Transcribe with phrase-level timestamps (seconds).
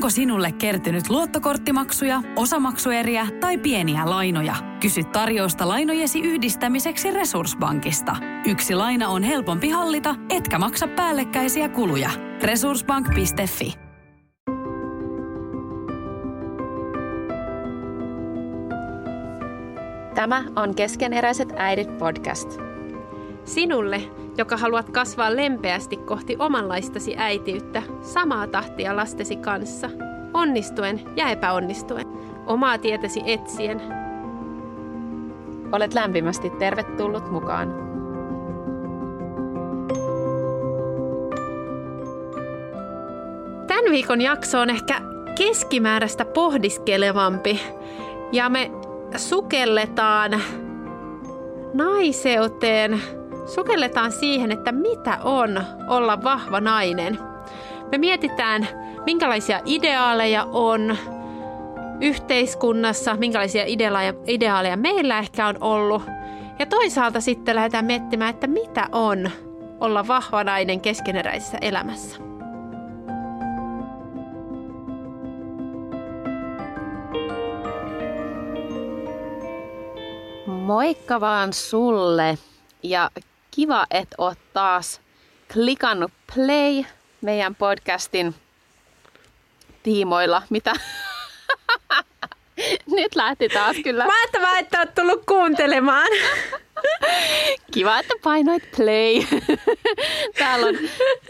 [0.00, 4.54] Onko sinulle kertynyt luottokorttimaksuja, osamaksueriä tai pieniä lainoja?
[4.80, 8.16] Kysy tarjousta lainojesi yhdistämiseksi Resurssbankista.
[8.46, 12.10] Yksi laina on helpompi hallita, etkä maksa päällekkäisiä kuluja.
[12.42, 13.74] Resurssbank.fi
[20.14, 22.58] Tämä on Keskeneräiset äidit podcast.
[23.44, 24.02] Sinulle,
[24.40, 29.90] joka haluat kasvaa lempeästi kohti omanlaistasi äitiyttä, samaa tahtia lastesi kanssa,
[30.34, 32.06] onnistuen ja epäonnistuen,
[32.46, 33.80] omaa tietäsi etsien.
[35.72, 37.74] Olet lämpimästi tervetullut mukaan.
[43.66, 45.00] Tämän viikon jakso on ehkä
[45.38, 47.60] keskimääräistä pohdiskelevampi
[48.32, 48.70] ja me
[49.16, 50.42] sukelletaan
[51.74, 53.19] naiseuteen
[53.54, 57.18] sukelletaan siihen, että mitä on olla vahva nainen.
[57.92, 58.68] Me mietitään,
[59.06, 60.96] minkälaisia ideaaleja on
[62.00, 63.64] yhteiskunnassa, minkälaisia
[64.26, 66.02] ideaaleja meillä ehkä on ollut.
[66.58, 69.30] Ja toisaalta sitten lähdetään miettimään, että mitä on
[69.80, 72.20] olla vahva nainen keskeneräisessä elämässä.
[80.46, 82.38] Moikka vaan sulle
[82.82, 83.10] ja
[83.50, 85.00] kiva, että oot taas
[85.52, 86.84] klikannut play
[87.20, 88.34] meidän podcastin
[89.82, 90.42] tiimoilla.
[90.50, 90.72] Mitä?
[92.96, 94.06] Nyt lähti taas kyllä.
[94.06, 96.08] Mahtavaa, että oot tullut kuuntelemaan.
[97.74, 99.40] Kiva, että painoit play.
[100.38, 100.74] Täällä on,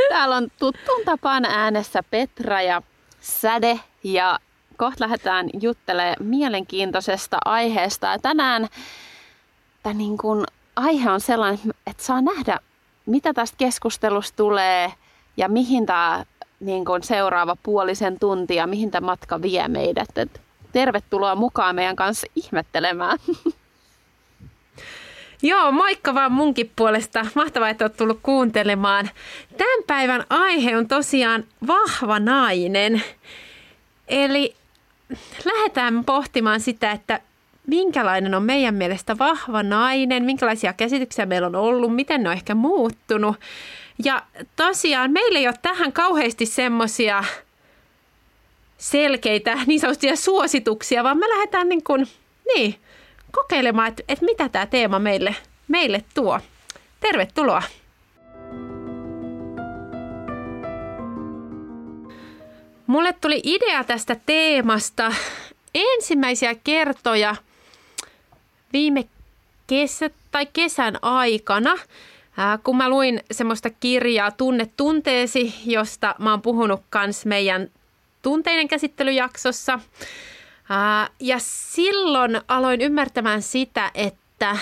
[0.08, 2.82] täällä on tuttuun tapaan äänessä Petra ja
[3.20, 4.38] Säde ja
[4.76, 8.06] kohta lähdetään juttelemaan mielenkiintoisesta aiheesta.
[8.06, 8.68] Ja tänään
[9.82, 12.58] tämä niin kuin aihe on sellainen, että saa nähdä,
[13.06, 14.92] mitä tästä keskustelusta tulee
[15.36, 16.24] ja mihin tämä
[16.60, 20.18] niin kuin seuraava puolisen tuntia, mihin tämä matka vie meidät.
[20.18, 20.40] Et
[20.72, 23.18] tervetuloa mukaan meidän kanssa ihmettelemään.
[25.42, 27.26] Joo, moikka vaan munkin puolesta.
[27.34, 29.10] Mahtavaa, että olet tullut kuuntelemaan.
[29.56, 33.02] Tämän päivän aihe on tosiaan vahva nainen.
[34.08, 34.54] Eli
[35.44, 37.20] lähdetään pohtimaan sitä, että
[37.70, 42.54] minkälainen on meidän mielestä vahva nainen, minkälaisia käsityksiä meillä on ollut, miten ne on ehkä
[42.54, 43.36] muuttunut.
[44.04, 44.22] Ja
[44.56, 47.24] tosiaan meillä ei ole tähän kauheasti semmoisia
[48.78, 52.06] selkeitä niin sanottuja suosituksia, vaan me lähdetään niin kuin,
[52.54, 52.74] niin,
[53.32, 55.36] kokeilemaan, että, että mitä tämä teema meille,
[55.68, 56.40] meille tuo.
[57.00, 57.62] Tervetuloa!
[62.86, 65.12] Mulle tuli idea tästä teemasta
[65.74, 67.36] ensimmäisiä kertoja–
[68.72, 69.04] viime
[69.66, 71.76] kesä, tai kesän aikana,
[72.64, 77.70] kun mä luin semmoista kirjaa Tunne tunteesi, josta mä oon puhunut kans meidän
[78.22, 79.80] tunteiden käsittelyjaksossa.
[81.20, 84.56] Ja silloin aloin ymmärtämään sitä, että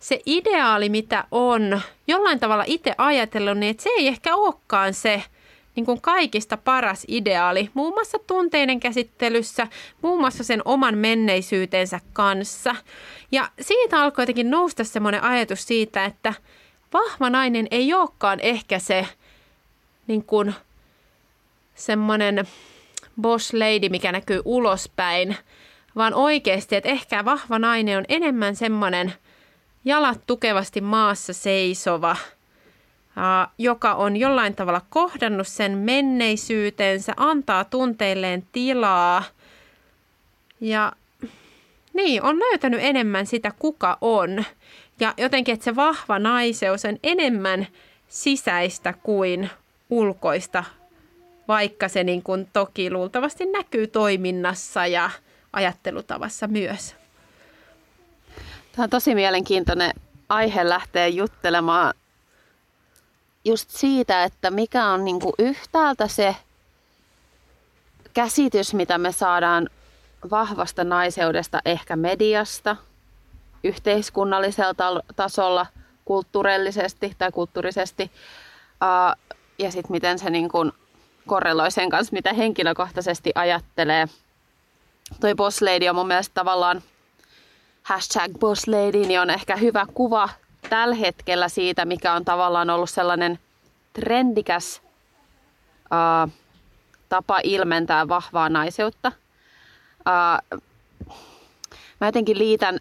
[0.00, 5.22] se ideaali, mitä on jollain tavalla itse ajatellut, niin että se ei ehkä olekaan se–
[5.76, 9.68] niin kuin kaikista paras ideaali, muun muassa tunteiden käsittelyssä,
[10.02, 12.76] muun muassa sen oman menneisyytensä kanssa.
[13.32, 16.34] Ja siitä alkoi jotenkin nousta semmoinen ajatus siitä, että
[16.92, 19.06] vahva nainen ei olekaan ehkä se
[20.06, 20.54] niin kuin
[21.74, 22.48] semmoinen
[23.20, 25.36] boss lady, mikä näkyy ulospäin,
[25.96, 29.12] vaan oikeasti, että ehkä vahva nainen on enemmän semmoinen
[29.84, 32.16] jalat tukevasti maassa seisova–
[33.58, 39.22] joka on jollain tavalla kohdannut sen menneisyytensä, antaa tunteilleen tilaa
[40.60, 40.92] ja
[41.92, 44.44] niin, on löytänyt enemmän sitä, kuka on.
[45.00, 47.66] Ja jotenkin, että se vahva naiseus on enemmän
[48.08, 49.50] sisäistä kuin
[49.90, 50.64] ulkoista,
[51.48, 55.10] vaikka se niin kuin toki luultavasti näkyy toiminnassa ja
[55.52, 56.94] ajattelutavassa myös.
[58.72, 59.90] Tämä on tosi mielenkiintoinen
[60.28, 61.94] aihe lähteä juttelemaan
[63.46, 66.36] just siitä, että mikä on niin kuin yhtäältä se
[68.14, 69.68] käsitys, mitä me saadaan
[70.30, 72.76] vahvasta naiseudesta ehkä mediasta,
[73.64, 75.66] yhteiskunnallisella tasolla,
[76.04, 78.10] kulttuurillisesti tai kulttuurisesti,
[79.58, 80.72] ja sitten miten se niin kuin
[81.26, 84.06] korreloi sen kanssa, mitä henkilökohtaisesti ajattelee.
[85.20, 86.82] Toi boss lady on mun mielestä tavallaan
[87.82, 90.28] hashtag boss lady, niin on ehkä hyvä kuva
[90.68, 93.38] tällä hetkellä siitä, mikä on tavallaan ollut sellainen
[94.00, 94.82] trendikäs
[95.80, 96.32] uh,
[97.08, 99.12] tapa ilmentää vahvaa naiseutta.
[99.98, 100.60] Uh,
[102.00, 102.78] mä jotenkin liitän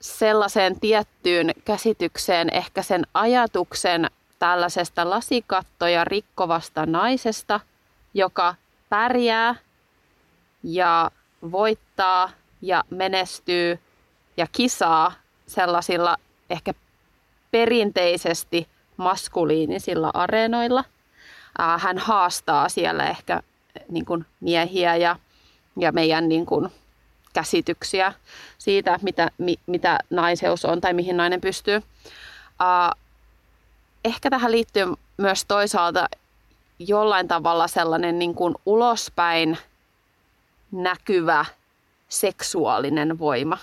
[0.00, 7.60] sellaiseen tiettyyn käsitykseen ehkä sen ajatuksen tällaisesta lasikattoja rikkovasta naisesta,
[8.14, 8.54] joka
[8.88, 9.54] pärjää
[10.62, 11.10] ja
[11.50, 12.30] voittaa
[12.62, 13.78] ja menestyy
[14.36, 15.12] ja kisaa
[15.46, 16.16] sellaisilla
[16.50, 16.74] ehkä
[17.50, 18.68] perinteisesti
[18.98, 20.84] maskuliinisilla areenoilla.
[21.78, 23.42] Hän haastaa siellä ehkä
[23.88, 25.16] niin kuin miehiä ja,
[25.76, 26.68] ja meidän niin kuin
[27.32, 28.12] käsityksiä
[28.58, 31.82] siitä, mitä, mi, mitä naiseus on tai mihin nainen pystyy.
[34.04, 34.86] Ehkä tähän liittyy
[35.16, 36.08] myös toisaalta
[36.78, 39.58] jollain tavalla sellainen niin kuin ulospäin
[40.72, 41.44] näkyvä
[42.08, 43.58] seksuaalinen voima.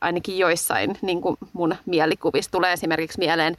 [0.00, 3.56] Ainakin joissain niin kuin mun mielikuvissa tulee esimerkiksi mieleen.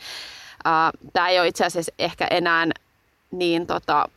[1.13, 2.65] Tämä ei ole itse asiassa ehkä enää
[3.31, 4.09] niin tota,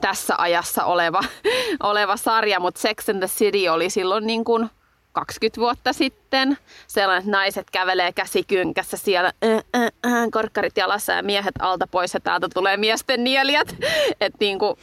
[0.00, 1.20] tässä ajassa oleva,
[1.82, 4.70] oleva sarja, mutta Sex and the City oli silloin niin kuin
[5.12, 6.58] 20 vuotta sitten.
[6.86, 12.14] Sellainen, että naiset kävelee käsikynkässä siellä, äh, äh, äh, korkkarit jalassa ja miehet alta pois
[12.14, 13.76] ja täältä tulee miesten nielijät.
[14.20, 14.76] Että niin kuin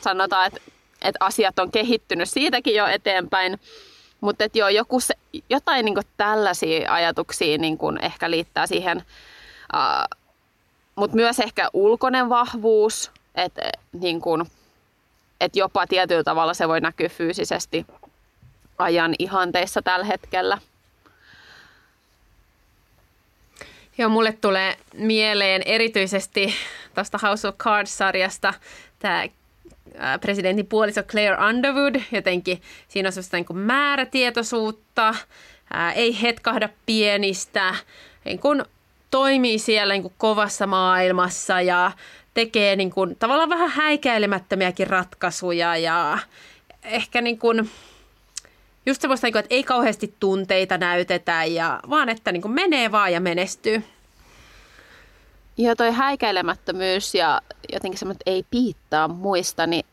[0.00, 0.60] sanotaan, että,
[1.02, 3.60] että asiat on kehittynyt siitäkin jo eteenpäin.
[4.20, 5.14] Mutta joo, joku se,
[5.50, 9.04] jotain niin tällaisia ajatuksia niin ehkä liittää siihen.
[9.74, 10.18] Uh,
[10.94, 13.62] Mutta myös ehkä ulkoinen vahvuus, että
[13.92, 14.20] niin
[15.40, 17.86] et jopa tietyllä tavalla se voi näkyä fyysisesti
[18.78, 20.58] ajan ihanteissa tällä hetkellä.
[23.98, 26.54] Joo, mulle tulee mieleen erityisesti
[26.94, 28.54] tuosta House of Cards-sarjasta
[28.98, 29.24] tämä
[30.20, 31.94] presidentin puoliso Claire Underwood.
[32.12, 35.14] Jotenkin siinä on sellaista niin kuin määrätietoisuutta,
[35.72, 37.74] ää, ei hetkahda pienistä,
[38.24, 38.62] niin kuin
[39.10, 41.92] toimii siellä niin kuin kovassa maailmassa ja
[42.34, 46.18] tekee niin kuin, tavallaan vähän häikäilemättömiäkin ratkaisuja ja
[46.84, 47.70] ehkä niin kuin,
[48.86, 52.92] just semmoista, niin kuin, että ei kauheasti tunteita näytetä, ja, vaan että niin kuin menee
[52.92, 53.82] vaan ja menestyy.
[55.60, 57.40] Joo, toi häikäilemättömyys ja
[57.72, 59.86] jotenkin semmoinen, ei piittaa muista, niin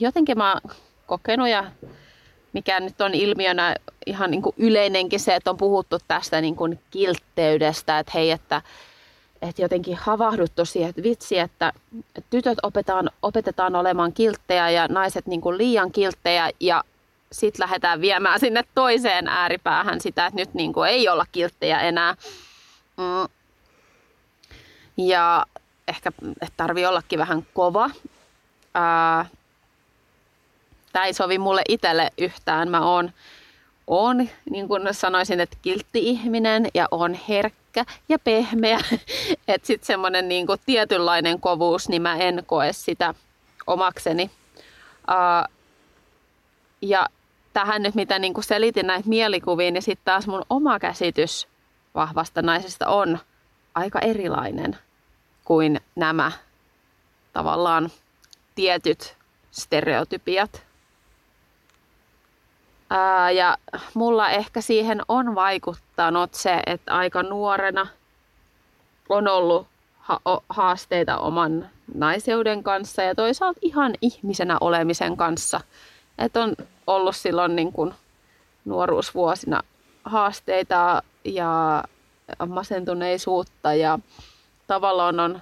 [0.00, 0.76] jotenkin mä oon
[1.06, 1.64] kokenut ja
[2.52, 3.76] mikä nyt on ilmiönä
[4.06, 8.62] ihan niin kuin yleinenkin se, että on puhuttu tästä niin kuin kiltteydestä, että hei, että,
[9.42, 11.72] että jotenkin havahduttu siihen, että vitsi, että
[12.30, 16.84] tytöt opetetaan, opetetaan olemaan kilttejä ja naiset niin kuin liian kilttejä ja
[17.32, 22.14] sitten lähdetään viemään sinne toiseen ääripäähän sitä, että nyt niin kuin ei olla kilttejä enää.
[22.96, 23.37] Mm.
[24.98, 25.46] Ja
[25.88, 26.12] ehkä
[26.56, 27.90] tarvii ollakin vähän kova.
[30.92, 32.70] Tämä ei sovi mulle itselle yhtään.
[32.70, 33.10] Mä oon,
[33.86, 38.78] oon niin kuin sanoisin, että kiltti ihminen ja on herkkä ja pehmeä.
[39.48, 43.14] Että sitten semmoinen niin tietynlainen kovuus, niin mä en koe sitä
[43.66, 44.30] omakseni.
[46.82, 47.06] ja
[47.52, 51.48] tähän nyt, mitä niin kuin selitin näitä mielikuvia, niin sitten taas mun oma käsitys
[51.94, 53.18] vahvasta naisesta on
[53.74, 54.78] aika erilainen
[55.48, 56.32] kuin nämä
[57.32, 57.90] tavallaan
[58.54, 59.16] tietyt
[59.50, 60.62] stereotypiat.
[62.90, 63.56] Ää, ja
[63.94, 67.86] mulla ehkä siihen on vaikuttanut se, että aika nuorena
[69.08, 69.66] on ollut
[69.98, 75.60] ha- haasteita oman naiseuden kanssa ja toisaalta ihan ihmisenä olemisen kanssa.
[76.18, 76.56] Että on
[76.86, 77.94] ollut silloin niin kuin
[78.64, 79.62] nuoruusvuosina
[80.04, 81.84] haasteita ja
[82.48, 83.98] masentuneisuutta ja
[84.68, 85.40] tavallaan on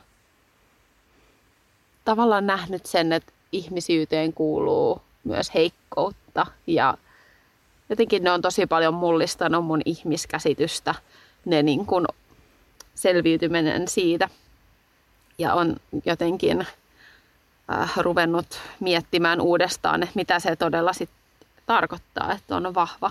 [2.05, 6.99] tavallaan nähnyt sen, että ihmisyyteen kuuluu myös heikkoutta ja
[7.89, 10.95] jotenkin ne on tosi paljon mullistanut mun ihmiskäsitystä,
[11.45, 12.07] ne niin kuin
[12.95, 14.29] selviytyminen siitä.
[15.39, 16.67] Ja on jotenkin
[17.73, 21.11] äh, ruvennut miettimään uudestaan, että mitä se todella sit
[21.67, 23.11] tarkoittaa, että on vahva.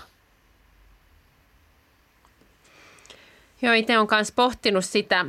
[3.62, 5.26] Joo, itse olen myös pohtinut sitä,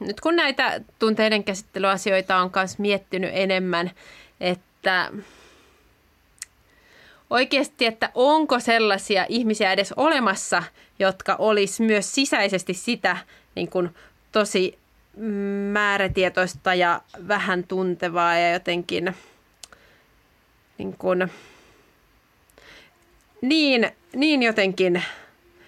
[0.00, 3.90] nyt kun näitä tunteiden käsittelyasioita on myös miettinyt enemmän,
[4.40, 5.12] että
[7.30, 10.62] oikeasti, että onko sellaisia ihmisiä edes olemassa,
[10.98, 13.16] jotka olisi myös sisäisesti sitä
[13.54, 13.90] niin kuin
[14.32, 14.78] tosi
[15.72, 19.14] määrätietoista ja vähän tuntevaa ja jotenkin
[20.78, 21.30] niin, kuin,
[23.40, 25.02] niin, niin jotenkin,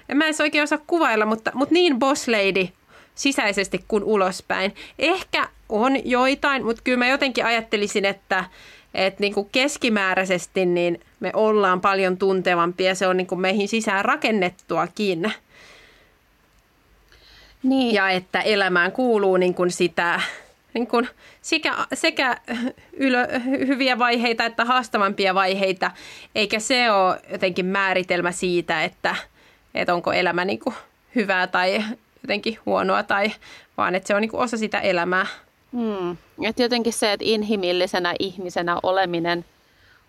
[0.08, 2.68] en mä edes oikein osaa kuvailla, mutta, mutta niin boss lady
[3.14, 4.74] sisäisesti kuin ulospäin.
[4.98, 8.44] Ehkä on joitain, mutta kyllä mä jotenkin ajattelisin, että,
[8.94, 12.94] että niin kuin keskimääräisesti niin me ollaan paljon tuntevampia.
[12.94, 15.32] Se on niin kuin meihin sisään rakennettuakin.
[17.62, 17.94] Niin.
[17.94, 20.20] Ja että elämään kuuluu niin kuin sitä
[20.74, 21.08] niin kuin
[21.42, 22.36] sekä, sekä
[22.92, 23.26] ylö,
[23.66, 25.90] hyviä vaiheita että haastavampia vaiheita,
[26.34, 29.16] eikä se ole jotenkin määritelmä siitä, että,
[29.74, 30.74] että onko elämä niin kuin
[31.14, 31.84] hyvää tai
[32.22, 33.32] jotenkin huonoa, tai,
[33.76, 35.26] vaan että se on niin kuin osa sitä elämää.
[35.72, 36.16] Hmm.
[36.42, 39.44] Et jotenkin se, että inhimillisenä ihmisenä oleminen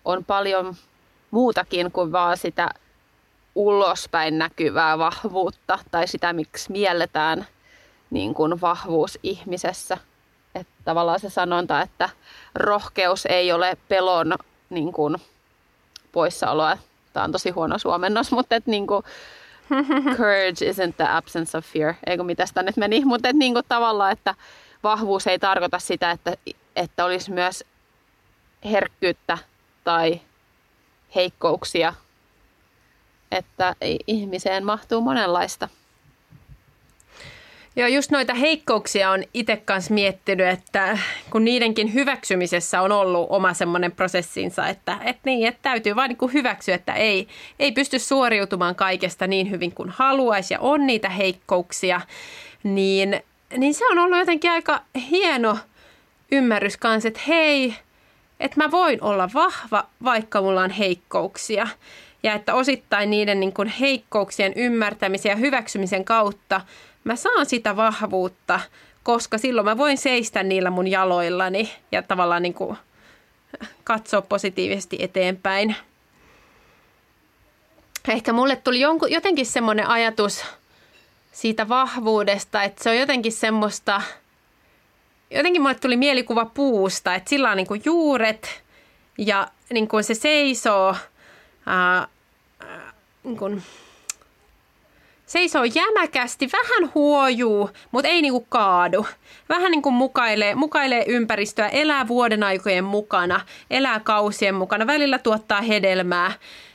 [0.04, 0.74] on paljon
[1.30, 2.70] muutakin kuin vaan sitä
[3.54, 7.46] ulospäin näkyvää vahvuutta tai sitä, miksi mielletään
[8.10, 9.98] niin kuin vahvuus ihmisessä.
[10.54, 12.08] Että tavallaan se sanonta, että
[12.54, 14.34] rohkeus ei ole pelon
[14.70, 15.16] niin kuin,
[16.12, 16.78] poissaoloa.
[17.12, 19.04] Tämä on tosi huono suomennos, mutta että niin kuin,
[20.16, 21.94] courage isn't the absence of fear.
[22.06, 23.04] Eikö mitä sitä nyt meni?
[23.04, 24.34] Mutta että niin kuin, tavallaan, että
[24.82, 26.36] vahvuus ei tarkoita sitä, että,
[26.76, 27.64] että olisi myös
[28.64, 29.38] herkkyyttä
[29.84, 30.20] tai
[31.14, 31.94] heikkouksia.
[33.30, 35.68] Että ihmiseen mahtuu monenlaista.
[37.76, 40.98] Joo, just noita heikkouksia on itse kanssa miettinyt, että
[41.30, 46.32] kun niidenkin hyväksymisessä on ollut oma semmoinen prosessinsa, että, että, niin, että täytyy vain niin
[46.32, 47.28] hyväksyä, että ei,
[47.58, 52.00] ei pysty suoriutumaan kaikesta niin hyvin kuin haluaisi ja on niitä heikkouksia,
[52.62, 53.22] niin,
[53.56, 55.58] niin se on ollut jotenkin aika hieno
[56.32, 57.74] ymmärrys kanssa, että hei,
[58.40, 61.68] että mä voin olla vahva, vaikka mulla on heikkouksia.
[62.24, 66.60] Ja että osittain niiden niin kuin heikkouksien ymmärtämisen ja hyväksymisen kautta
[67.04, 68.60] mä saan sitä vahvuutta,
[69.02, 72.76] koska silloin mä voin seistä niillä mun jaloillani ja tavallaan niin kuin
[73.84, 75.76] katsoa positiivisesti eteenpäin.
[78.08, 80.44] Ehkä mulle tuli jonkun, jotenkin semmoinen ajatus
[81.32, 84.02] siitä vahvuudesta, että se on jotenkin semmoista,
[85.30, 88.62] jotenkin mulle tuli mielikuva puusta, että sillä on niin kuin juuret
[89.18, 90.96] ja niin kuin se seisoo
[93.24, 93.62] niin kuin,
[95.26, 99.06] seisoo jämäkästi, vähän huojuu, mutta ei niinku kaadu.
[99.48, 103.40] Vähän niinku mukailee, mukailee ympäristöä, elää vuoden aikojen mukana,
[103.70, 106.32] elää kausien mukana, välillä tuottaa hedelmää,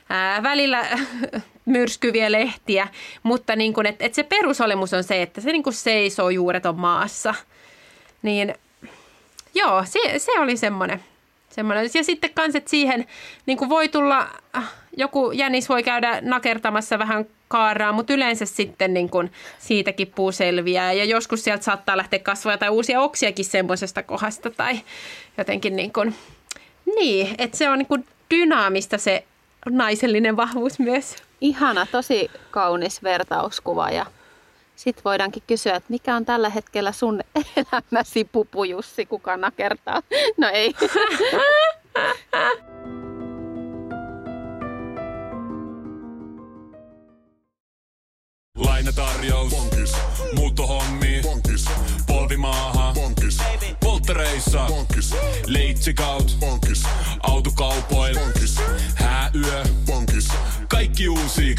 [0.08, 0.86] ää, välillä
[1.64, 2.88] myrskyviä lehtiä,
[3.22, 7.34] mutta niinku, et, et se perusolemus on se, että se niinku seisoo juureton maassa.
[8.22, 8.54] Niin
[9.54, 11.00] joo, se, se oli semmoinen.
[11.50, 11.90] Semmoinen.
[11.94, 13.06] Ja sitten kans, että siihen
[13.46, 14.28] niin voi tulla,
[14.96, 20.92] joku jänis voi käydä nakertamassa vähän kaaraa, mutta yleensä sitten niin kun siitäkin puu selviää.
[20.92, 24.80] Ja joskus sieltä saattaa lähteä kasvaa tai uusia oksiakin semmoisesta kohdasta tai
[25.38, 26.14] jotenkin niin kuin,
[26.96, 29.24] niin, että se on niin kuin dynaamista se
[29.70, 31.16] naisellinen vahvuus myös.
[31.40, 34.06] Ihana, tosi kaunis vertauskuva ja
[34.80, 37.20] sitten voidaankin kysyä, että mikä on tällä hetkellä sun
[37.56, 40.02] elämäsi pupujussi, kuka nakertaa?
[40.38, 40.74] No ei.
[48.58, 49.50] Lainatarjous.
[49.50, 49.92] Bonkis.
[50.34, 51.20] Muuttohommi.
[51.22, 51.64] Bonkis.
[52.06, 52.92] Polvimaaha.
[52.94, 53.38] Bonkis.
[53.80, 54.66] Polttereissa.
[54.68, 55.14] Bonkis.
[55.46, 56.36] Leitsikaut.
[56.40, 56.82] Bonkis.
[57.22, 58.14] Autokaupoil.
[58.18, 58.56] Bonkis.
[59.34, 59.64] Hääyö.
[59.86, 60.28] Bonkis.
[60.68, 61.54] Kaikki uusi.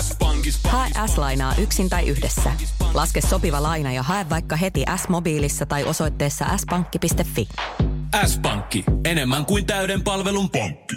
[0.00, 0.60] S-pankis.
[0.64, 2.52] Hae S-lainaa yksin tai yhdessä.
[2.94, 7.48] Laske sopiva laina ja hae vaikka heti S-mobiilissa tai osoitteessa s-pankki.fi.
[8.26, 8.84] S-pankki.
[9.04, 10.96] Enemmän kuin täyden palvelun pankki.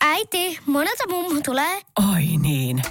[0.00, 1.82] Äiti, monelta mummu tulee.
[2.12, 2.82] Oi niin.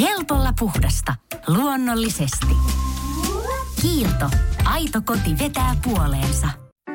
[0.00, 1.14] Helpolla puhdasta.
[1.46, 2.56] Luonnollisesti.
[3.82, 4.30] Kiilto.
[4.64, 6.48] Aito koti vetää puoleensa.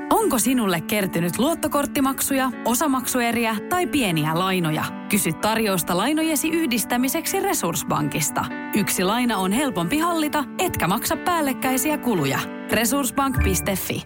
[0.10, 4.84] Onko sinulle kertynyt luottokorttimaksuja, osamaksueriä tai pieniä lainoja?
[5.10, 8.46] Kysy tarjousta lainojesi yhdistämiseksi Resurssbankista.
[8.76, 12.40] Yksi laina on helpompi hallita, etkä maksa päällekkäisiä kuluja.
[12.72, 14.04] Resurssbank.fi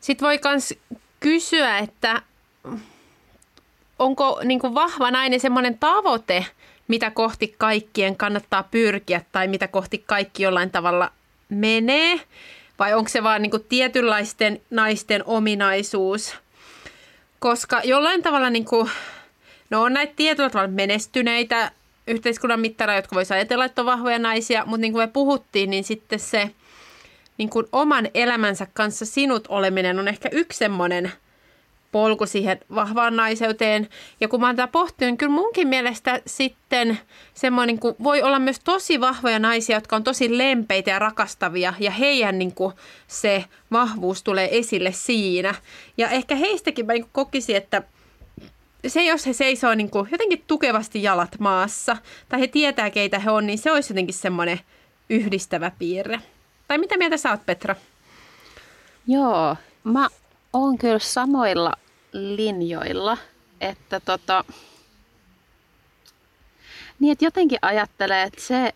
[0.00, 0.74] Sitten voi myös
[1.20, 2.22] kysyä, että
[3.98, 6.46] onko niin kuin vahva nainen semmoinen tavoite,
[6.88, 11.12] mitä kohti kaikkien kannattaa pyrkiä tai mitä kohti kaikki jollain tavalla
[11.48, 12.20] menee–
[12.78, 16.34] vai onko se vaan niin kuin tietynlaisten naisten ominaisuus?
[17.38, 18.90] Koska jollain tavalla, niin kuin,
[19.70, 21.70] no on näitä tietyllä tavalla menestyneitä
[22.06, 25.84] yhteiskunnan mittareita, jotka voisi ajatella, että on vahvoja naisia, mutta niin kuin me puhuttiin, niin
[25.84, 26.50] sitten se
[27.38, 31.12] niin kuin oman elämänsä kanssa sinut oleminen on ehkä yksi semmoinen–
[31.94, 33.88] polku siihen vahvaan naiseuteen.
[34.20, 36.98] Ja kun mä oon tätä pohtinut, niin kyllä munkin mielestä sitten
[37.34, 41.90] semmoinen, kun voi olla myös tosi vahvoja naisia, jotka on tosi lempeitä ja rakastavia, ja
[41.90, 42.74] heidän niin kuin
[43.06, 45.54] se vahvuus tulee esille siinä.
[45.96, 47.82] Ja ehkä heistäkin mä niin kokisin, että
[48.86, 51.96] se, jos he seisoo niin kuin jotenkin tukevasti jalat maassa,
[52.28, 54.60] tai he tietää, keitä he on, niin se olisi jotenkin semmoinen
[55.10, 56.20] yhdistävä piirre.
[56.68, 57.76] Tai mitä mieltä sä oot, Petra?
[59.06, 60.08] Joo, mä
[60.52, 61.72] oon kyllä samoilla
[62.14, 63.18] linjoilla,
[63.60, 64.44] että tota,
[67.00, 68.72] niin että jotenkin ajattelee, että se,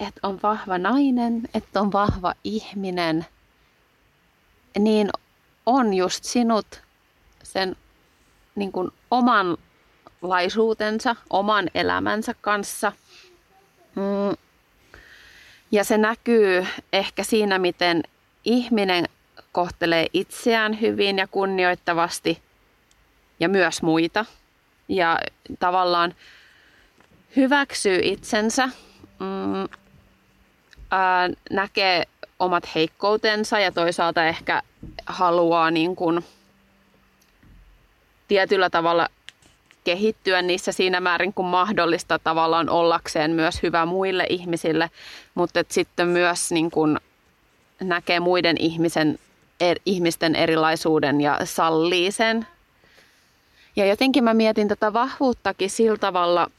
[0.00, 3.26] että on vahva nainen, että on vahva ihminen,
[4.78, 5.10] niin
[5.66, 6.66] on just sinut
[7.42, 7.76] sen
[8.54, 9.56] niin kuin oman
[10.22, 12.92] laisuutensa, oman elämänsä kanssa.
[13.94, 14.36] Mm.
[15.72, 18.02] Ja se näkyy ehkä siinä, miten
[18.44, 19.08] ihminen
[19.52, 22.42] kohtelee itseään hyvin ja kunnioittavasti
[23.42, 24.24] ja myös muita.
[24.88, 25.18] Ja
[25.58, 26.14] tavallaan
[27.36, 28.66] hyväksyy itsensä,
[29.18, 29.68] mm,
[30.90, 32.04] ää, näkee
[32.38, 34.62] omat heikkoutensa ja toisaalta ehkä
[35.06, 36.24] haluaa niin kuin
[38.28, 39.08] tietyllä tavalla
[39.84, 44.90] kehittyä niissä siinä määrin kuin mahdollista tavallaan ollakseen myös hyvä muille ihmisille,
[45.34, 46.98] mutta sitten myös niin kuin
[47.80, 49.18] näkee muiden ihmisen,
[49.60, 52.46] er, ihmisten erilaisuuden ja sallii sen.
[53.76, 56.50] Ja jotenkin mä mietin tätä vahvuuttakin sillä tavalla,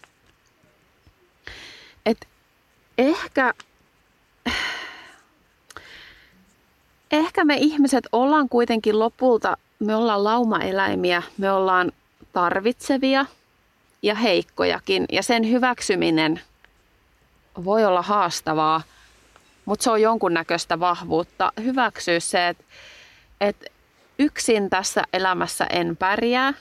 [2.05, 2.27] että
[2.98, 3.53] ehkä,
[7.12, 11.91] ehkä me ihmiset ollaan kuitenkin lopulta, me ollaan laumaeläimiä, me ollaan
[12.34, 13.25] tarvitsevia
[14.01, 15.05] ja heikkojakin.
[15.12, 16.41] Ja sen hyväksyminen
[17.63, 18.82] voi olla haastavaa,
[19.65, 21.51] mutta se on jonkunnäköistä vahvuutta.
[21.63, 22.63] Hyväksyä se, että,
[23.41, 23.65] että
[24.20, 26.53] yksin tässä elämässä en pärjää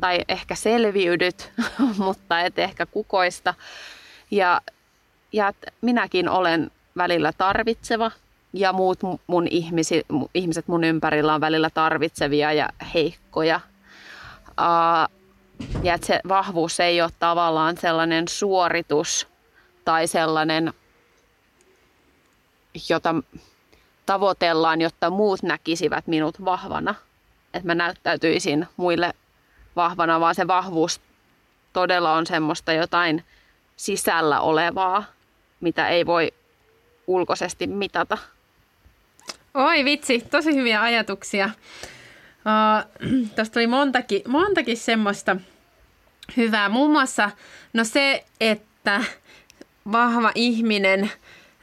[0.00, 1.52] tai ehkä selviydyt,
[2.04, 3.54] mutta et ehkä kukoista.
[4.30, 4.60] Ja,
[5.32, 8.10] ja minäkin olen välillä tarvitseva
[8.52, 13.60] ja muut mun ihmisi, ihmiset mun ympärillä on välillä tarvitsevia ja heikkoja
[15.82, 19.28] ja että se vahvuus ei ole tavallaan sellainen suoritus
[19.84, 20.72] tai sellainen,
[22.88, 23.14] jota
[24.06, 26.94] tavoitellaan, jotta muut näkisivät minut vahvana.
[27.54, 29.12] Että mä näyttäytyisin muille
[29.76, 31.00] vahvana, vaan se vahvuus
[31.72, 33.24] todella on semmoista jotain
[33.76, 35.04] sisällä olevaa,
[35.60, 36.32] mitä ei voi
[37.06, 38.18] ulkoisesti mitata.
[39.54, 41.50] Oi vitsi, tosi hyviä ajatuksia.
[42.44, 45.36] Uh, Tuosta tuli montakin, montakin semmoista
[46.36, 46.68] hyvää.
[46.68, 47.30] Muun muassa
[47.72, 49.04] no se, että
[49.92, 51.10] vahva ihminen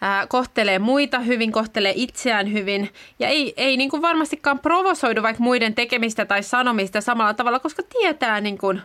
[0.01, 2.89] ää, kohtelee muita hyvin, kohtelee itseään hyvin.
[3.19, 7.84] Ja ei, ei niin kuin varmastikaan provosoidu vaikka muiden tekemistä tai sanomista samalla tavalla, koska
[8.00, 8.82] tietää niin kuin,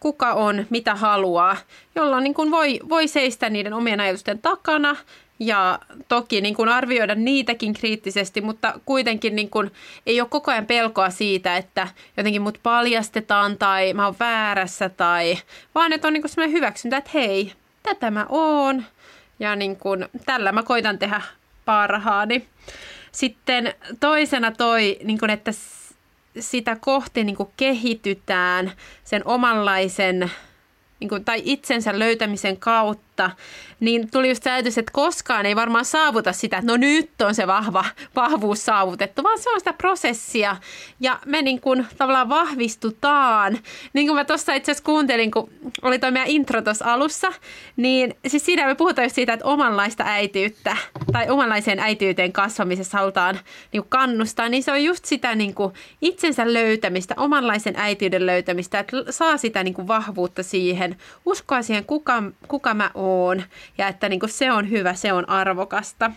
[0.00, 1.56] kuka on, mitä haluaa,
[1.94, 4.96] jolloin niin kuin voi, voi seistä niiden omien ajatusten takana
[5.38, 5.78] ja
[6.08, 9.70] toki niin kuin arvioida niitäkin kriittisesti, mutta kuitenkin niin kuin
[10.06, 15.38] ei ole koko ajan pelkoa siitä, että jotenkin mut paljastetaan tai mä oon väärässä tai
[15.74, 17.52] vaan että on niin kuin semmoinen hyväksyntä, että hei,
[17.82, 18.84] tätä mä oon
[19.38, 21.22] ja niin kuin, tällä mä koitan tehdä
[21.64, 22.48] parhaani.
[23.12, 25.52] Sitten toisena toi, niin kuin, että
[26.40, 28.72] sitä kohti niin kuin kehitytään
[29.04, 30.30] sen omanlaisen
[31.00, 33.05] niin kuin, tai itsensä löytämisen kautta,
[33.80, 37.46] niin tuli just ajatus, että koskaan ei varmaan saavuta sitä, että no nyt on se
[37.46, 37.84] vahva
[38.16, 40.56] vahvuus saavutettu, vaan se on sitä prosessia
[41.00, 43.58] ja me niin kuin tavallaan vahvistutaan.
[43.92, 45.50] Niin kuin mä tuossa itse asiassa kuuntelin, kun
[45.82, 47.32] oli tuo meidän intro tuossa alussa,
[47.76, 50.76] niin siis siinä me puhutaan just siitä, että omanlaista äitiyttä
[51.12, 53.34] tai omanlaiseen äitiyteen kasvamisessa halutaan
[53.72, 58.78] niin kuin kannustaa, niin se on just sitä niin kuin itsensä löytämistä, omanlaisen äitiyden löytämistä,
[58.78, 63.05] että saa sitä niin kuin vahvuutta siihen, uskoa siihen, kuka, kuka mä oon
[63.78, 66.10] ja että niin kuin se on hyvä, se on arvokasta.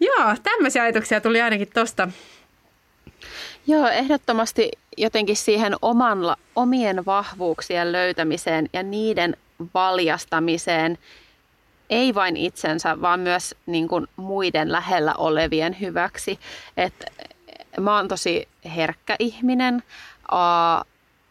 [0.00, 2.08] Joo, tämmöisiä ajatuksia tuli ainakin tosta.
[3.66, 6.18] Joo, ehdottomasti jotenkin siihen oman,
[6.56, 9.36] omien vahvuuksien löytämiseen ja niiden
[9.74, 10.98] valjastamiseen,
[11.90, 16.38] ei vain itsensä, vaan myös niin kuin muiden lähellä olevien hyväksi.
[16.76, 17.04] Et
[17.80, 19.82] mä oon tosi herkkä ihminen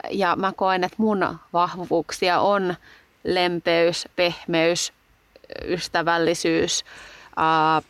[0.09, 2.75] ja mä koen, että mun vahvuuksia on
[3.23, 4.93] lempeys, pehmeys,
[5.65, 6.85] ystävällisyys,
[7.39, 7.83] äh,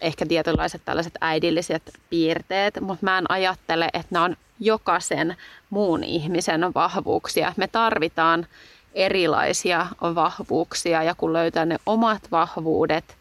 [0.00, 5.36] ehkä tietynlaiset tällaiset äidilliset piirteet, mutta mä en ajattele, että ne on jokaisen
[5.70, 7.52] muun ihmisen vahvuuksia.
[7.56, 8.46] Me tarvitaan
[8.94, 13.16] erilaisia vahvuuksia ja kun löytää ne omat vahvuudet,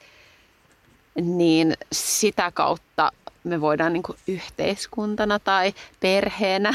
[1.22, 3.12] niin sitä kautta
[3.44, 6.74] me voidaan niin yhteiskuntana tai perheenä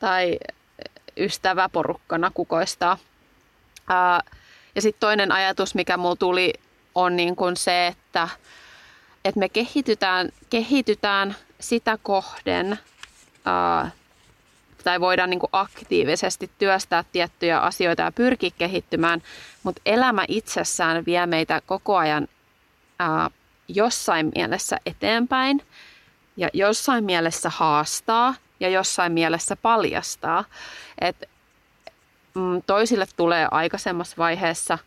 [0.00, 0.38] tai
[1.16, 2.98] ystäväporukkana kukoistaa.
[4.74, 6.52] Ja sitten toinen ajatus, mikä mulla tuli,
[6.94, 8.28] on niin kuin se, että,
[9.24, 12.78] että me kehitytään, kehitytään sitä kohden,
[13.44, 13.90] ää,
[14.84, 19.22] tai voidaan niin kuin aktiivisesti työstää tiettyjä asioita ja pyrkiä kehittymään,
[19.62, 22.28] mutta elämä itsessään vie meitä koko ajan
[22.98, 23.30] ää,
[23.68, 25.62] jossain mielessä eteenpäin
[26.36, 30.44] ja jossain mielessä haastaa ja jossain mielessä paljastaa.
[31.00, 31.28] Et
[32.34, 34.78] mm, toisille tulee aikaisemmassa vaiheessa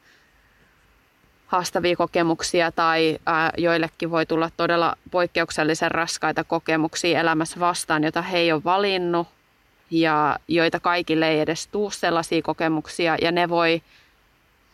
[1.47, 8.37] haastavia kokemuksia tai ää, joillekin voi tulla todella poikkeuksellisen raskaita kokemuksia elämässä vastaan, jota he
[8.37, 9.27] ei ole valinnut
[9.91, 13.81] ja joita kaikille ei edes tuu sellaisia kokemuksia ja ne voi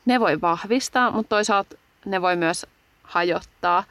[0.05, 2.65] ne voi vahvistaa, mutta toisaalta ne voi myös
[3.03, 3.83] hajottaa.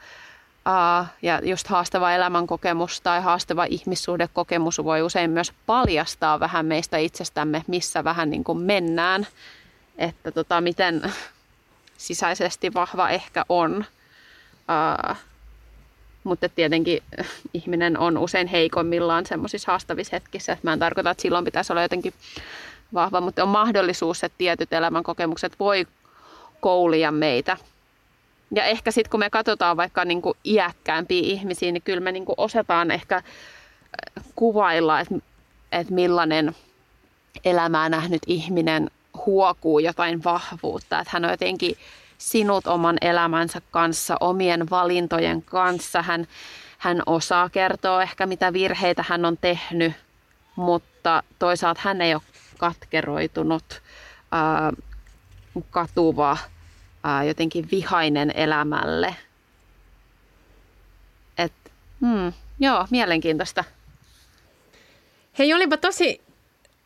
[1.21, 8.03] Ja just haastava elämänkokemus tai haastava ihmissuhdekokemus voi usein myös paljastaa vähän meistä itsestämme, missä
[8.03, 9.27] vähän niin kuin mennään.
[9.97, 11.13] Että tota, miten
[11.97, 13.85] sisäisesti vahva ehkä on.
[15.09, 15.17] Uh,
[16.23, 17.03] mutta tietenkin
[17.53, 20.57] ihminen on usein heikommillaan semmoisissa haastavissa hetkissä.
[20.63, 22.13] Mä en tarkoita, että silloin pitäisi olla jotenkin
[22.93, 25.87] vahva, mutta on mahdollisuus, että tietyt elämänkokemukset voi
[26.59, 27.57] koulia meitä.
[28.55, 32.25] Ja ehkä sitten kun me katsotaan vaikka niin kuin iäkkäämpiä ihmisiä, niin kyllä me niin
[32.25, 33.23] kuin osataan ehkä äh,
[34.35, 35.15] kuvailla, että,
[35.71, 36.55] että millainen
[37.45, 38.91] elämää nähnyt ihminen
[39.25, 40.99] huokuu jotain vahvuutta.
[40.99, 41.77] Että hän on jotenkin
[42.17, 46.01] sinut oman elämänsä kanssa, omien valintojen kanssa.
[46.01, 46.27] Hän,
[46.77, 49.93] hän osaa kertoa ehkä mitä virheitä hän on tehnyt,
[50.55, 52.21] mutta toisaalta hän ei ole
[52.57, 53.81] katkeroitunut,
[54.31, 54.71] ää,
[55.69, 56.37] katuva,
[57.03, 59.15] ää, jotenkin vihainen elämälle.
[61.37, 61.53] Et,
[61.99, 63.63] hmm, joo, mielenkiintoista.
[65.39, 66.21] Hei, olipa tosi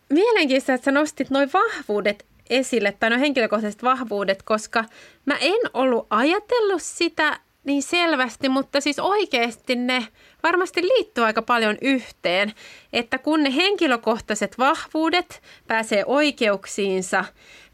[0.10, 4.86] mielenkiintoista, että sä nostit noin vahvuudet esille, tai no henkilökohtaiset vahvuudet, koska
[5.26, 10.08] mä en ollut ajatellut sitä niin selvästi, mutta siis oikeasti ne
[10.44, 12.54] varmasti liittyy aika paljon yhteen,
[12.94, 17.26] että kun ne henkilökohtaiset vahvuudet pääsee oikeuksiinsa,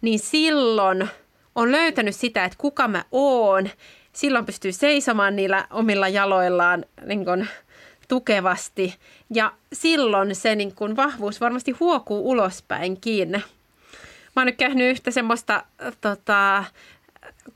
[0.01, 1.09] niin silloin
[1.55, 3.69] on löytänyt sitä, että kuka mä oon.
[4.13, 7.47] Silloin pystyy seisomaan niillä omilla jaloillaan niin kun,
[8.07, 8.95] tukevasti
[9.33, 13.29] ja silloin se niin kun, vahvuus varmasti huokuu ulospäinkin.
[14.35, 15.63] Mä oon nyt käynyt yhtä semmoista
[16.01, 16.63] tota,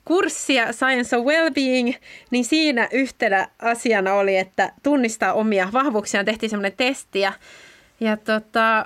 [0.06, 1.94] kurssia Science of Wellbeing,
[2.32, 6.24] niin siinä yhtenä asiana oli, että tunnistaa omia vahvuuksia.
[6.24, 7.34] Tehtiin semmoinen testi ja,
[8.00, 8.86] ja tota,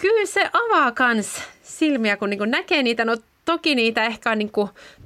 [0.00, 3.04] kyllä se avaa kans silmiä, kun niin näkee niitä.
[3.04, 3.16] No
[3.52, 4.50] toki niitä ehkä on niin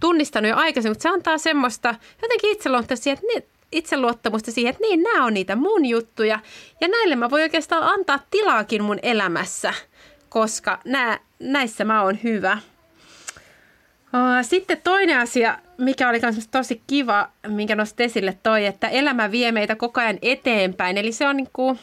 [0.01, 4.81] tunnistanut jo aikaisemmin, mutta se antaa semmoista jotenkin itseluottamusta siihen, että ne, itseluottamusta siihen, että
[4.81, 6.41] niin, nämä on niitä mun juttuja.
[6.81, 9.75] Ja näille mä voin oikeastaan antaa tilaakin mun elämässä,
[10.29, 12.59] koska nää, näissä mä oon hyvä.
[14.43, 19.53] Sitten toinen asia, mikä oli myös tosi kiva, minkä nostit esille toi, että elämä vie
[19.53, 20.99] meitä koko ajan eteenpäin.
[20.99, 21.79] Eli se on niin kuin,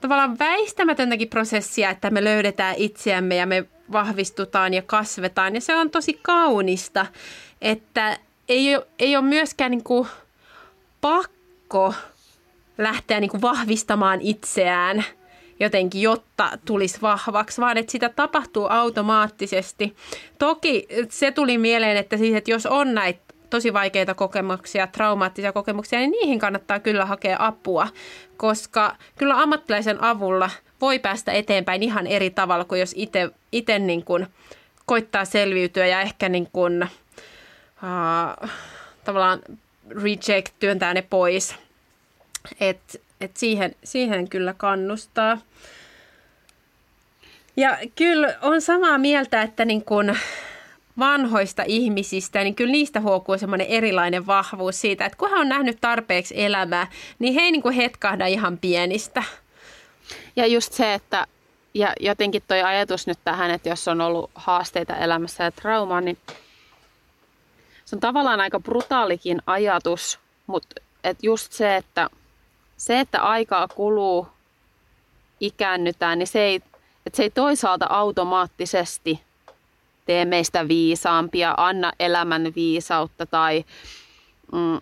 [0.00, 5.54] tavallaan väistämätöntäkin prosessia, että me löydetään itseämme ja me vahvistutaan ja kasvetaan.
[5.54, 7.06] Ja se on tosi kaunista,
[7.62, 8.18] että
[8.48, 10.08] ei ole, ei ole myöskään niin kuin
[11.00, 11.94] pakko
[12.78, 15.04] lähteä niin kuin vahvistamaan itseään–
[15.60, 19.96] jotenkin, jotta tulisi vahvaksi, vaan että sitä tapahtuu automaattisesti.
[20.38, 23.20] Toki se tuli mieleen, että, siis, että jos on näitä
[23.50, 27.88] tosi vaikeita kokemuksia, traumaattisia kokemuksia, niin niihin kannattaa kyllä hakea apua,
[28.36, 30.50] koska kyllä ammattilaisen avulla
[30.84, 32.94] voi päästä eteenpäin ihan eri tavalla kuin jos
[33.52, 34.26] itse niin kuin
[34.86, 38.48] koittaa selviytyä ja ehkä niin kuin, uh,
[39.04, 39.40] tavallaan
[40.02, 41.54] reject, työntää ne pois.
[42.60, 45.38] Et et siihen, siihen kyllä kannustaa.
[47.56, 50.16] Ja kyllä on samaa mieltä, että niin kun
[50.98, 55.78] vanhoista ihmisistä, niin kyllä niistä huokuu semmoinen erilainen vahvuus siitä, että kun hän on nähnyt
[55.80, 56.86] tarpeeksi elämää,
[57.18, 59.22] niin he ei niin kuin hetkahda ihan pienistä.
[60.36, 61.26] Ja just se, että
[61.74, 66.18] ja jotenkin toi ajatus nyt tähän, että jos on ollut haasteita elämässä ja traumaa, niin
[67.84, 72.10] se on tavallaan aika brutaalikin ajatus, mutta et just se, että–
[72.76, 74.28] se, että aikaa kuluu,
[75.40, 76.54] ikäännytään, niin se ei,
[77.06, 79.20] että se ei toisaalta automaattisesti
[80.06, 83.64] tee meistä viisaampia, anna elämän viisautta tai
[84.52, 84.80] mm,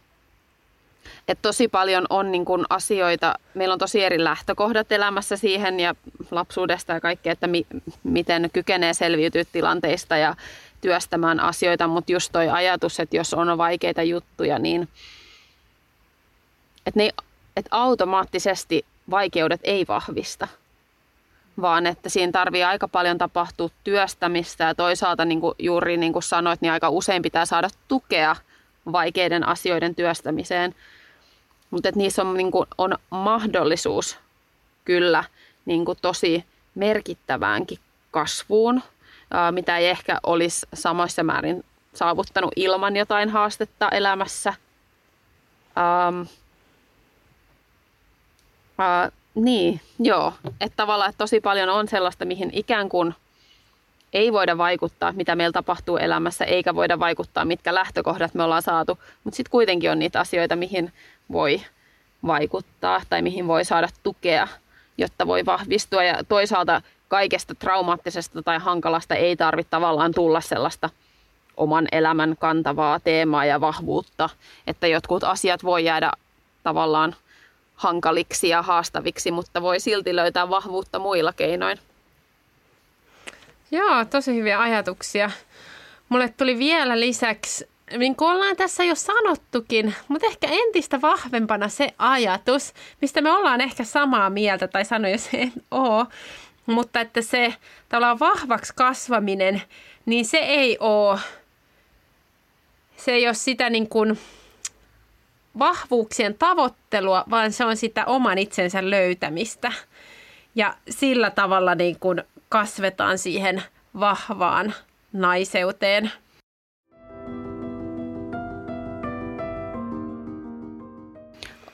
[1.28, 5.94] että tosi paljon on niin kun asioita, meillä on tosi eri lähtökohdat elämässä siihen ja
[6.30, 7.66] lapsuudesta ja kaikkea, että mi,
[8.04, 10.36] miten kykenee selviytyä tilanteista ja
[10.80, 14.88] työstämään asioita, mutta just toi ajatus, että jos on vaikeita juttuja, niin
[16.86, 17.00] että
[17.56, 20.48] että automaattisesti vaikeudet ei vahvista,
[21.60, 26.22] vaan että siinä tarvii aika paljon tapahtua työstämistä ja toisaalta niin kuin juuri niin kuin
[26.22, 28.36] sanoit, niin aika usein pitää saada tukea
[28.92, 30.74] vaikeiden asioiden työstämiseen.
[31.72, 34.18] Mutta että niissä on, niin kuin, on mahdollisuus
[34.84, 35.24] kyllä
[35.64, 37.78] niin kuin tosi merkittäväänkin
[38.10, 38.82] kasvuun,
[39.50, 44.54] mitä ei ehkä olisi samoissa määrin saavuttanut ilman jotain haastetta elämässä.
[46.08, 46.26] Um,
[48.72, 50.32] Uh, niin, joo.
[50.60, 53.14] Että tavallaan että tosi paljon on sellaista, mihin ikään kuin
[54.12, 58.98] ei voida vaikuttaa, mitä meillä tapahtuu elämässä, eikä voida vaikuttaa, mitkä lähtökohdat me ollaan saatu.
[59.24, 60.92] Mutta sitten kuitenkin on niitä asioita, mihin
[61.32, 61.62] voi
[62.26, 64.48] vaikuttaa tai mihin voi saada tukea,
[64.98, 66.04] jotta voi vahvistua.
[66.04, 70.90] Ja toisaalta kaikesta traumaattisesta tai hankalasta ei tarvitse tavallaan tulla sellaista
[71.56, 74.28] oman elämän kantavaa teemaa ja vahvuutta,
[74.66, 76.12] että jotkut asiat voi jäädä
[76.62, 77.16] tavallaan
[77.74, 81.78] hankaliksi ja haastaviksi, mutta voi silti löytää vahvuutta muilla keinoin.
[83.70, 85.30] Joo, tosi hyviä ajatuksia.
[86.08, 91.94] Mulle tuli vielä lisäksi, niin kuin ollaan tässä jo sanottukin, mutta ehkä entistä vahvempana se
[91.98, 96.06] ajatus, mistä me ollaan ehkä samaa mieltä, tai sanoja se en ole,
[96.66, 97.54] mutta että se
[97.88, 99.62] tavallaan vahvaksi kasvaminen,
[100.06, 101.18] niin se ei ole,
[102.96, 104.18] se ei ole sitä niin kuin
[105.58, 109.72] vahvuuksien tavoittelua, vaan se on sitä oman itsensä löytämistä.
[110.54, 113.62] Ja sillä tavalla niin kuin kasvetaan siihen
[114.00, 114.74] vahvaan
[115.12, 116.12] naiseuteen.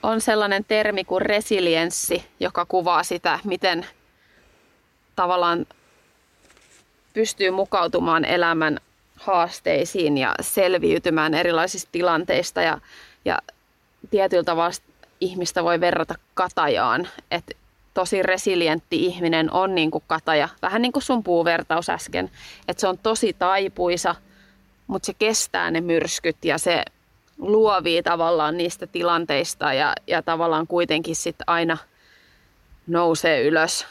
[0.08, 3.86] On sellainen termi kuin resilienssi, joka kuvaa sitä, miten
[5.16, 5.66] tavallaan
[7.14, 8.78] pystyy mukautumaan elämän
[9.16, 12.62] haasteisiin ja selviytymään erilaisista tilanteista.
[12.62, 12.78] Ja,
[13.24, 13.38] ja
[14.10, 14.76] tietyllä tavalla
[15.20, 17.54] ihmistä voi verrata katajaan, että
[17.94, 22.30] tosi resilientti ihminen on niin kuin kataja, vähän niin kuin sun puuvertaus äsken,
[22.68, 24.14] että se on tosi taipuisa,
[24.86, 26.82] mutta se kestää ne myrskyt ja se
[27.38, 31.78] luovii tavallaan niistä tilanteista ja, ja tavallaan kuitenkin sitten aina
[32.86, 33.86] nousee ylös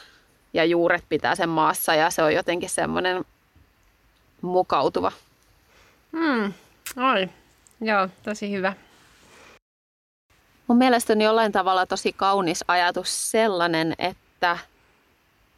[0.54, 3.24] ja juuret pitää sen maassa ja se on jotenkin semmoinen
[4.42, 5.12] mukautuva.
[6.12, 6.52] Hmm,
[6.96, 7.28] oi,
[7.80, 8.72] joo, tosi hyvä.
[10.66, 14.58] Mun mielestäni jollain tavalla tosi kaunis ajatus sellainen, että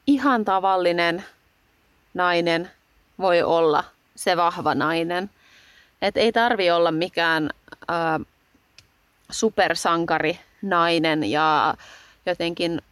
[0.07, 1.25] ihan tavallinen
[2.15, 2.71] nainen
[3.19, 3.85] voi olla
[4.17, 5.31] se vahva nainen.
[6.03, 7.51] Et ei tarvi olla mikään
[9.31, 11.75] supersankari nainen ja
[12.27, 12.83] jotenkin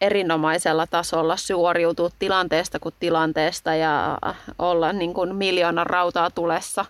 [0.00, 4.18] erinomaisella tasolla suoriutua tilanteesta kuin tilanteesta ja
[4.58, 6.84] olla niin kuin miljoona rautaa tulessa,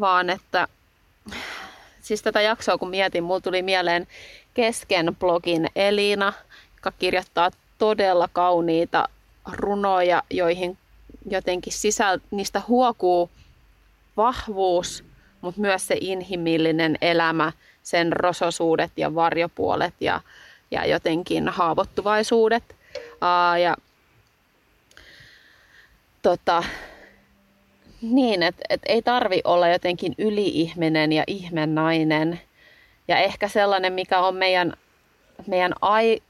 [0.00, 0.68] vaan että
[2.00, 4.06] siis tätä jaksoa kun mietin, mulla tuli mieleen
[4.54, 6.32] kesken blogin Elina,
[6.76, 9.08] joka kirjoittaa todella kauniita
[9.52, 10.78] runoja, joihin
[11.30, 13.30] jotenkin sisäl, niistä huokuu
[14.16, 15.04] vahvuus,
[15.40, 20.20] mutta myös se inhimillinen elämä, sen rososuudet ja varjopuolet ja,
[20.70, 22.76] ja jotenkin haavoittuvaisuudet.
[23.20, 23.76] Aa, ja
[26.22, 26.64] tota,
[28.02, 32.40] niin, että et ei tarvi olla jotenkin yliihminen ja ihmenainen.
[33.08, 34.72] Ja ehkä sellainen, mikä on meidän,
[35.46, 36.22] meidän ai,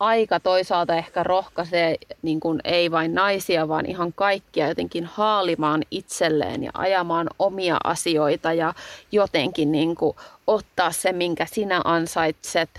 [0.00, 6.62] aika toisaalta ehkä rohkaisee niin kuin ei vain naisia, vaan ihan kaikkia jotenkin haalimaan itselleen
[6.62, 8.74] ja ajamaan omia asioita ja
[9.12, 12.70] jotenkin niin kuin ottaa se, minkä sinä ansaitset.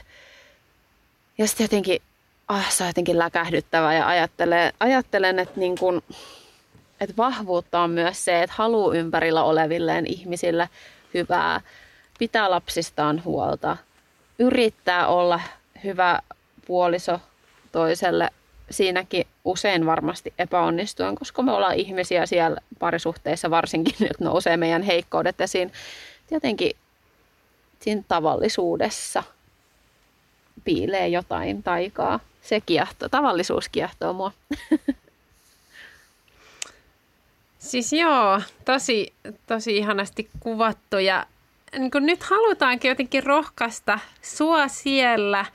[1.37, 2.01] Ja sitten jotenkin,
[2.47, 6.03] ah, se on jotenkin läkähdyttävä ja ajattelen, ajattelen että niin kuin,
[7.01, 10.69] että vahvuutta on myös se, että haluaa ympärillä olevilleen ihmisille
[11.13, 11.61] hyvää,
[12.19, 13.77] pitää lapsistaan huolta,
[14.39, 15.39] yrittää olla
[15.83, 16.19] hyvä
[16.71, 17.19] puoliso
[17.71, 18.29] toiselle.
[18.69, 25.41] Siinäkin usein varmasti epäonnistuen, koska me ollaan ihmisiä siellä parisuhteissa varsinkin, nyt nousee meidän heikkoudet
[25.41, 25.71] esiin.
[26.31, 26.71] Jotenkin
[27.79, 29.23] siinä tavallisuudessa
[30.63, 32.19] piilee jotain taikaa.
[32.41, 34.31] Se kiehtoo, tavallisuus kiehtoo mua.
[37.59, 39.13] Siis joo, tosi,
[39.47, 41.25] tosi ihanasti kuvattu ja
[41.77, 45.45] niin nyt halutaankin jotenkin rohkaista sua siellä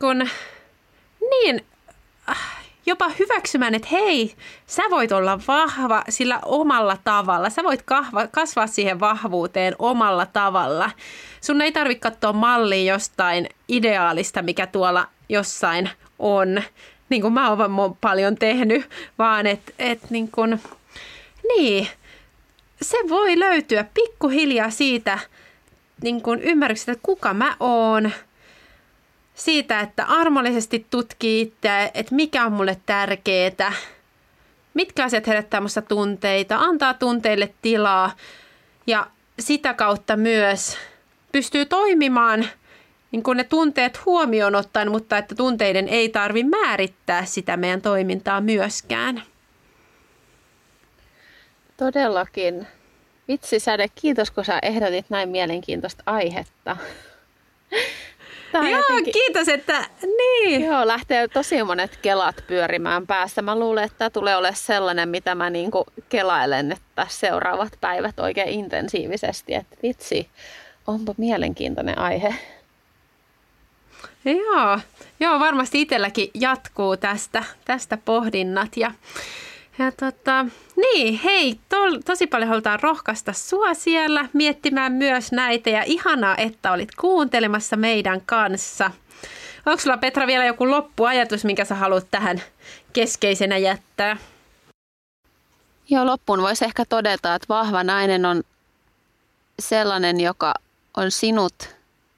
[0.00, 0.28] kun,
[1.30, 1.64] niin
[2.86, 4.34] jopa hyväksymään, että hei,
[4.66, 7.50] sä voit olla vahva sillä omalla tavalla.
[7.50, 10.90] Sä voit kahva, kasvaa siihen vahvuuteen omalla tavalla.
[11.40, 16.62] Sun ei tarvitse katsoa mallia jostain ideaalista, mikä tuolla jossain on,
[17.08, 20.58] niin kuin mä oon paljon tehnyt, vaan että et, niin kun,
[21.56, 21.88] niin,
[22.82, 25.18] se voi löytyä pikkuhiljaa siitä
[26.02, 28.12] niin kun ymmärryksestä, että kuka mä oon,
[29.38, 33.72] siitä, että armollisesti tutkii itse, että mikä on mulle tärkeää,
[34.74, 38.16] mitkä asiat herättää musta tunteita, antaa tunteille tilaa
[38.86, 39.06] ja
[39.38, 40.78] sitä kautta myös
[41.32, 42.46] pystyy toimimaan
[43.10, 48.40] niin kuin ne tunteet huomioon ottaen, mutta että tunteiden ei tarvi määrittää sitä meidän toimintaa
[48.40, 49.22] myöskään.
[51.76, 52.66] Todellakin.
[53.28, 56.76] Vitsi Säde, kiitos kun sä ehdotit näin mielenkiintoista aihetta.
[58.52, 59.12] Tämä Joo, jotenkin...
[59.12, 60.64] kiitos, että niin.
[60.64, 63.42] Joo, lähtee tosi monet kelat pyörimään päässä.
[63.42, 68.48] Mä luulen, että tämä tulee olemaan sellainen, mitä mä niinku kelailen että seuraavat päivät oikein
[68.48, 69.54] intensiivisesti.
[69.54, 70.28] Että vitsi,
[70.86, 72.34] onpa mielenkiintoinen aihe.
[74.24, 74.78] Joo,
[75.20, 78.76] joo varmasti itselläkin jatkuu tästä, tästä pohdinnat.
[78.76, 78.90] Ja
[79.78, 85.82] Ja tota, niin, hei, tol, tosi paljon halutaan rohkaista sua siellä miettimään myös näitä ja
[85.86, 88.90] ihanaa, että olit kuuntelemassa meidän kanssa.
[89.66, 92.42] Onko sulla Petra vielä joku loppuajatus, minkä sä haluat tähän
[92.92, 94.16] keskeisenä jättää?
[95.90, 98.42] Joo, loppuun voisi ehkä todeta, että vahva nainen on
[99.58, 100.54] sellainen, joka
[100.96, 101.54] on sinut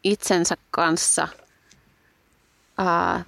[0.04, 1.28] itsensä kanssa,
[2.78, 3.24] ää,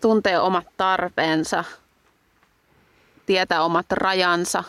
[0.00, 1.64] tuntee omat tarpeensa,
[3.28, 4.64] tietää omat rajansa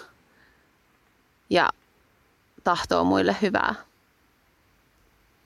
[1.49, 1.69] ja
[2.63, 3.75] tahtoo muille hyvää.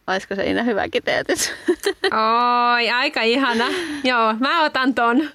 [0.08, 1.52] Olisiko se Iina hyvä kiteytys?
[2.74, 3.66] Oi, aika ihana.
[4.04, 5.30] Joo, mä otan ton.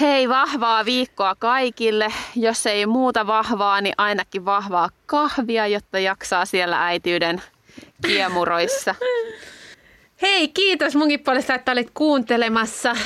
[0.00, 2.12] Hei, vahvaa viikkoa kaikille.
[2.34, 7.42] Jos ei muuta vahvaa, niin ainakin vahvaa kahvia, jotta jaksaa siellä äityyden
[8.06, 8.94] kiemuroissa.
[10.22, 12.96] Hei, kiitos munkin puolesta, että olit kuuntelemassa.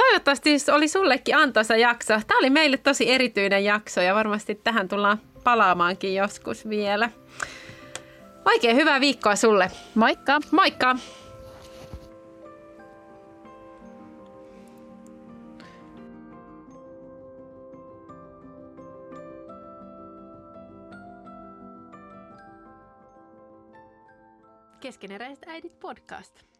[0.00, 2.20] Toivottavasti oli sullekin antoisa jakso.
[2.26, 7.10] Tämä oli meille tosi erityinen jakso ja varmasti tähän tullaan palaamaankin joskus vielä.
[8.44, 9.70] Oikein hyvää viikkoa sulle.
[9.94, 10.40] Moikka!
[10.50, 10.96] Moikka!
[24.80, 26.59] Keskeneräiset äidit podcast.